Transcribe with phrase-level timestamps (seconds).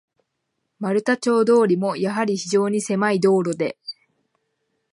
[0.79, 3.77] 丸太町通も、やはり非常にせまい道路で、